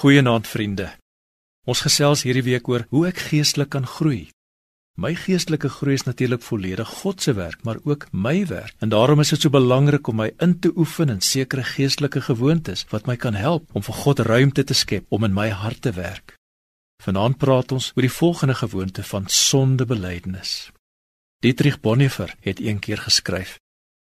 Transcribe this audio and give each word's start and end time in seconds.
Goeienaand 0.00 0.46
vriende. 0.48 0.86
Ons 1.68 1.82
gesels 1.84 2.22
hierdie 2.24 2.46
week 2.46 2.68
oor 2.72 2.86
hoe 2.88 3.02
ek 3.10 3.18
geestelik 3.20 3.68
kan 3.74 3.84
groei. 3.84 4.30
My 4.96 5.10
geestelike 5.12 5.68
groei 5.74 5.98
is 5.98 6.06
natuurlik 6.06 6.40
volledig 6.40 6.88
God 7.02 7.20
se 7.20 7.34
werk, 7.36 7.60
maar 7.68 7.82
ook 7.84 8.06
my 8.12 8.46
werk. 8.48 8.72
En 8.80 8.88
daarom 8.88 9.20
is 9.20 9.34
dit 9.34 9.44
so 9.44 9.52
belangrik 9.52 10.08
om 10.08 10.16
my 10.22 10.30
in 10.40 10.56
te 10.58 10.72
oefen 10.72 11.12
in 11.12 11.20
sekere 11.20 11.66
geestelike 11.74 12.22
gewoontes 12.30 12.86
wat 12.88 13.04
my 13.10 13.18
kan 13.20 13.36
help 13.36 13.68
om 13.76 13.84
vir 13.84 14.00
God 14.00 14.24
ruimte 14.24 14.64
te 14.64 14.78
skep 14.78 15.04
om 15.12 15.28
in 15.28 15.36
my 15.36 15.50
hart 15.52 15.82
te 15.84 15.92
werk. 15.92 16.32
Vanaand 17.04 17.36
praat 17.36 17.76
ons 17.76 17.92
oor 17.92 18.08
die 18.08 18.16
volgende 18.16 18.56
gewoonte 18.56 19.04
van 19.04 19.28
sondebelydenis. 19.28 20.70
Dietrich 21.44 21.76
Bonhoeffer 21.84 22.32
het 22.40 22.64
eendag 22.64 23.04
geskryf: 23.04 23.58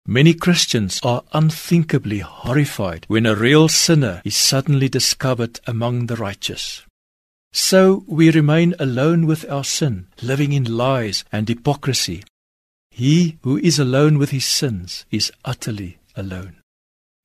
Many 0.06 0.34
Christians 0.34 1.00
are 1.02 1.24
unthinkably 1.32 2.18
horrified 2.18 3.06
when 3.08 3.24
a 3.24 3.34
real 3.34 3.68
sinner 3.68 4.20
is 4.22 4.36
suddenly 4.36 4.90
discovered 4.90 5.60
among 5.66 6.06
the 6.06 6.16
righteous. 6.16 6.82
So 7.54 8.04
we 8.06 8.30
remain 8.30 8.74
alone 8.78 9.26
with 9.26 9.48
our 9.50 9.64
sin, 9.64 10.08
living 10.20 10.52
in 10.52 10.76
lies 10.76 11.24
and 11.32 11.48
hypocrisy. 11.48 12.22
He 12.90 13.38
who 13.42 13.56
is 13.56 13.78
alone 13.78 14.18
with 14.18 14.28
his 14.28 14.44
sins 14.44 15.06
is 15.10 15.32
utterly 15.42 15.96
alone. 16.14 16.60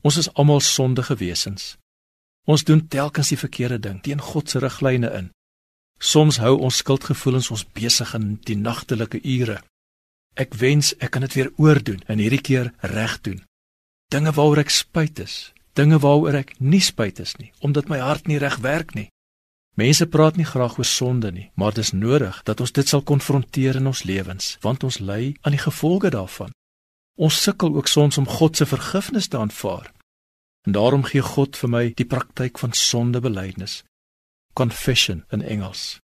Ons 0.01 0.17
is 0.17 0.29
almal 0.37 0.61
sondige 0.61 1.17
wesens. 1.19 1.75
Ons 2.47 2.63
doen 2.63 2.87
telkens 2.87 3.33
die 3.33 3.37
verkeerde 3.37 3.79
ding 3.83 3.99
teen 4.01 4.23
God 4.23 4.47
se 4.47 4.59
riglyne 4.63 5.11
in. 5.19 5.31
Soms 5.99 6.39
hou 6.39 6.55
ons 6.63 6.79
skuldgevoelens 6.79 7.51
ons 7.51 7.65
besig 7.75 8.15
in 8.15 8.37
die 8.47 8.55
nagtelike 8.55 9.19
ure. 9.19 9.59
Ek 10.39 10.55
wens 10.55 10.93
ek 11.03 11.11
kan 11.11 11.25
dit 11.25 11.35
weer 11.35 11.51
oordoen 11.59 11.99
en 12.07 12.21
hierdie 12.21 12.39
keer 12.39 12.71
reg 12.95 13.17
doen. 13.27 13.41
Dinge 14.13 14.31
waaroor 14.31 14.63
ek 14.63 14.71
spyt 14.71 15.19
is, 15.19 15.51
dinge 15.75 15.99
waaroor 15.99 16.37
ek 16.39 16.53
nie 16.63 16.81
spyt 16.81 17.19
is 17.19 17.35
nie, 17.41 17.51
omdat 17.59 17.91
my 17.91 17.99
hart 17.99 18.29
nie 18.31 18.39
reg 18.39 18.55
werk 18.63 18.95
nie. 18.95 19.09
Mense 19.79 20.07
praat 20.07 20.39
nie 20.39 20.47
graag 20.47 20.77
oor 20.79 20.87
sonde 20.87 21.31
nie, 21.31 21.49
maar 21.59 21.75
dit 21.75 21.83
is 21.83 21.91
nodig 21.91 22.39
dat 22.47 22.63
ons 22.63 22.71
dit 22.71 22.87
sal 22.87 23.03
konfronteer 23.03 23.79
in 23.79 23.91
ons 23.91 24.03
lewens, 24.07 24.55
want 24.63 24.83
ons 24.83 24.99
ly 24.99 25.35
aan 25.43 25.55
die 25.55 25.61
gevolge 25.61 26.11
daarvan. 26.15 26.55
Ons 27.19 27.41
sukkel 27.43 27.75
ook 27.75 27.87
soms 27.87 28.17
om 28.17 28.27
God 28.27 28.55
se 28.55 28.65
vergifnis 28.65 29.27
te 29.27 29.37
aanvaar. 29.37 29.91
En 30.67 30.75
daarom 30.75 31.03
gee 31.03 31.23
God 31.23 31.59
vir 31.59 31.69
my 31.69 31.83
die 31.95 32.07
praktyk 32.07 32.59
van 32.63 32.75
sondebelydenis. 32.75 33.83
Confession 34.53 35.23
in 35.31 35.43
Engels. 35.43 35.99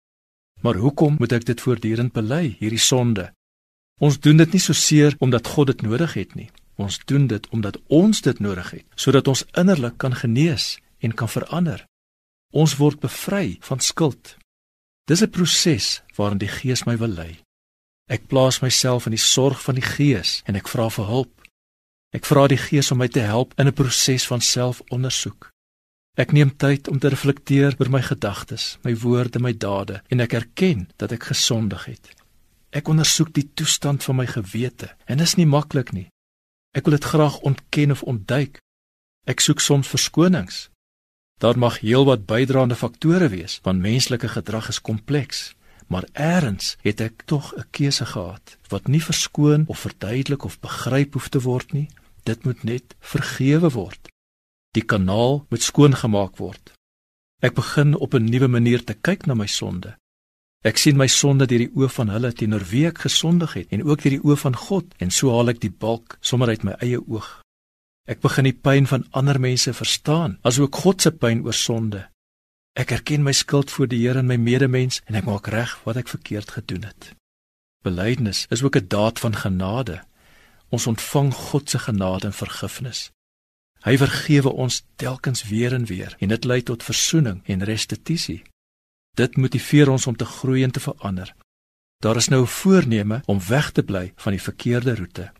Maar 0.61 0.81
hoekom 0.81 1.17
moet 1.19 1.33
ek 1.33 1.45
dit 1.49 1.61
voortdurend 1.61 2.13
bely, 2.17 2.57
hierdie 2.61 2.81
sonde? 2.81 3.31
Ons 4.03 4.19
doen 4.19 4.37
dit 4.37 4.57
nie 4.57 4.61
so 4.61 4.75
seer 4.75 5.15
omdat 5.23 5.47
God 5.55 5.71
dit 5.71 5.83
nodig 5.87 6.15
het 6.19 6.35
nie. 6.35 6.49
Ons 6.75 6.99
doen 7.07 7.29
dit 7.31 7.45
omdat 7.55 7.79
ons 7.87 8.23
dit 8.27 8.39
nodig 8.43 8.71
het, 8.75 8.87
sodat 8.99 9.29
ons 9.31 9.45
innerlik 9.59 9.99
kan 10.03 10.15
genees 10.17 10.79
en 10.99 11.15
kan 11.15 11.31
verander. 11.31 11.85
Ons 12.51 12.75
word 12.81 12.99
bevry 13.01 13.59
van 13.63 13.81
skuld. 13.81 14.37
Dis 15.07 15.23
'n 15.23 15.31
proses 15.31 16.03
waarin 16.17 16.39
die 16.39 16.49
Gees 16.49 16.85
my 16.85 16.97
wil 16.97 17.15
lei. 17.15 17.39
Ek 18.09 18.27
plaas 18.27 18.61
myself 18.61 19.07
in 19.07 19.15
die 19.15 19.27
sorg 19.35 19.63
van 19.63 19.75
die 19.75 19.89
Gees 19.95 20.43
en 20.47 20.57
ek 20.57 20.69
vra 20.69 20.89
vir 20.91 21.07
hulp. 21.07 21.33
Ek 22.13 22.25
vra 22.25 22.49
die 22.49 22.59
Gees 22.59 22.91
om 22.91 22.99
my 22.99 23.09
te 23.09 23.21
help 23.21 23.55
in 23.59 23.67
'n 23.67 23.73
proses 23.73 24.27
van 24.27 24.41
selfondersoek. 24.41 25.51
Ek 26.17 26.33
neem 26.33 26.57
tyd 26.57 26.89
om 26.89 26.99
te 26.99 27.09
reflekteer 27.09 27.75
oor 27.79 27.91
my 27.91 28.03
gedagtes, 28.03 28.79
my 28.83 28.95
woorde, 28.97 29.39
my 29.39 29.53
dade 29.53 30.03
en 30.09 30.21
ek 30.21 30.33
erken 30.33 30.91
dat 30.97 31.13
ek 31.13 31.23
gesondig 31.23 31.85
het. 31.85 32.22
Ek 32.73 32.89
ondersoek 32.89 33.35
die 33.37 33.51
toestand 33.53 34.05
van 34.05 34.17
my 34.17 34.27
gewete 34.27 34.89
en 35.05 35.21
dit 35.21 35.27
is 35.27 35.37
nie 35.37 35.47
maklik 35.47 35.93
nie. 35.93 36.09
Ek 36.73 36.87
wil 36.89 36.97
dit 36.97 37.05
graag 37.05 37.37
ontken 37.45 37.93
of 37.93 38.03
ontduik. 38.09 38.61
Ek 39.29 39.45
soek 39.45 39.61
soms 39.61 39.91
verskonings. 39.93 40.71
Daar 41.43 41.59
mag 41.59 41.83
heelwat 41.83 42.25
bydraende 42.25 42.79
faktore 42.79 43.29
wees, 43.29 43.59
want 43.67 43.85
menslike 43.85 44.29
gedrag 44.29 44.71
is 44.73 44.81
kompleks, 44.81 45.53
maar 45.93 46.07
eers 46.17 46.77
het 46.81 47.01
ek 47.01 47.27
tog 47.27 47.53
'n 47.57 47.69
keuse 47.71 48.07
gehad 48.07 48.57
wat 48.73 48.89
nie 48.89 49.03
verskoon 49.03 49.65
of 49.69 49.85
verduidelik 49.85 50.45
of 50.45 50.61
begryp 50.61 51.13
hoef 51.13 51.29
te 51.29 51.41
word 51.41 51.73
nie. 51.73 51.89
Dit 52.25 52.45
moet 52.45 52.63
net 52.65 52.95
vergewe 53.01 53.71
word. 53.71 54.09
Die 54.73 54.85
kanaal 54.85 55.45
moet 55.51 55.63
skoongemaak 55.63 56.37
word. 56.37 56.73
Ek 57.43 57.55
begin 57.55 57.95
op 57.95 58.15
'n 58.15 58.25
nuwe 58.25 58.49
manier 58.49 58.85
te 58.85 58.95
kyk 58.95 59.27
na 59.27 59.35
my 59.35 59.47
sonde. 59.47 59.97
Ek 60.63 60.79
sien 60.79 60.95
my 60.97 61.09
sonde 61.11 61.49
deur 61.51 61.65
die 61.65 61.73
oë 61.75 61.89
van 61.91 62.11
hulle 62.15 62.31
teenoor 62.39 62.63
wie 62.71 62.85
ek 62.87 63.01
gesondig 63.05 63.57
het 63.59 63.73
en 63.75 63.83
ook 63.83 64.05
deur 64.05 64.15
die 64.15 64.23
oë 64.23 64.37
van 64.45 64.57
God 64.57 64.93
en 65.03 65.11
so 65.11 65.35
haal 65.35 65.51
ek 65.51 65.63
die 65.65 65.73
balk 65.85 66.19
sommer 66.21 66.53
uit 66.55 66.63
my 66.63 66.77
eie 66.79 67.01
oog. 67.03 67.41
Ek 68.07 68.23
begin 68.23 68.47
die 68.47 68.55
pyn 68.55 68.87
van 68.91 69.05
ander 69.11 69.41
mense 69.43 69.75
verstaan, 69.75 70.39
asook 70.47 70.79
God 70.85 71.03
se 71.03 71.11
pyn 71.11 71.43
oor 71.47 71.55
sonde. 71.55 72.05
Ek 72.79 72.95
erken 72.95 73.27
my 73.27 73.35
skuld 73.35 73.75
voor 73.75 73.91
die 73.91 73.99
Here 74.05 74.23
en 74.23 74.31
my 74.31 74.39
medemens 74.39 75.03
en 75.11 75.19
ek 75.19 75.27
maak 75.27 75.51
reg 75.51 75.75
wat 75.87 75.99
ek 75.99 76.15
verkeerd 76.15 76.55
gedoen 76.55 76.87
het. 76.87 77.11
Belydenis 77.83 78.47
is 78.55 78.63
ook 78.63 78.77
'n 78.79 78.89
daad 78.89 79.19
van 79.19 79.35
genade. 79.37 80.03
Ons 80.71 80.87
ontvang 80.87 81.35
God 81.35 81.71
se 81.71 81.79
genade 81.79 82.27
en 82.27 82.33
vergifnis. 82.33 83.11
Hy 83.83 83.97
vergewe 83.99 84.53
ons 84.53 84.85
telkens 84.97 85.43
weer 85.43 85.73
en 85.75 85.85
weer 85.85 86.17
en 86.19 86.29
dit 86.29 86.45
lei 86.45 86.63
tot 86.63 86.83
verzoening 86.83 87.43
en 87.45 87.65
restituisie. 87.65 88.43
Dit 89.13 89.37
motiveer 89.37 89.91
ons 89.93 90.07
om 90.07 90.17
te 90.17 90.25
groei 90.25 90.63
en 90.65 90.71
te 90.71 90.81
verander. 90.81 91.35
Daar 92.01 92.17
is 92.17 92.29
nou 92.29 92.43
'n 92.43 92.47
voorneme 92.47 93.23
om 93.27 93.47
weg 93.49 93.71
te 93.71 93.83
bly 93.83 94.13
van 94.17 94.33
die 94.33 94.43
verkeerde 94.43 94.95
roete. 94.97 95.33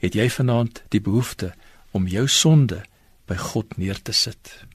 Het 0.00 0.14
jy 0.14 0.30
vanaand 0.30 0.82
die 0.88 1.00
behoefte 1.00 1.54
om 1.90 2.06
jou 2.06 2.28
sonde 2.28 2.84
by 3.26 3.36
God 3.36 3.76
neer 3.76 4.02
te 4.02 4.12
sit? 4.12 4.66